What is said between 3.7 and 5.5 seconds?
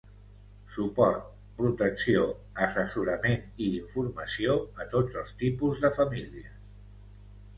informació a tots els